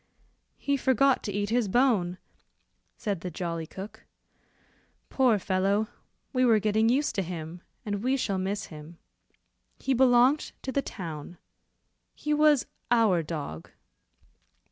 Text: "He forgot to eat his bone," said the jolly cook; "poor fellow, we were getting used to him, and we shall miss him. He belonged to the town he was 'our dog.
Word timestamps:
"He 0.57 0.77
forgot 0.77 1.21
to 1.21 1.31
eat 1.31 1.51
his 1.51 1.67
bone," 1.67 2.17
said 2.97 3.21
the 3.21 3.29
jolly 3.29 3.67
cook; 3.67 4.05
"poor 5.11 5.37
fellow, 5.37 5.89
we 6.33 6.43
were 6.43 6.57
getting 6.57 6.89
used 6.89 7.13
to 7.13 7.21
him, 7.21 7.61
and 7.85 8.01
we 8.01 8.17
shall 8.17 8.39
miss 8.39 8.65
him. 8.73 8.97
He 9.77 9.93
belonged 9.93 10.53
to 10.63 10.71
the 10.71 10.81
town 10.81 11.37
he 12.15 12.33
was 12.33 12.65
'our 12.91 13.21
dog. 13.21 13.69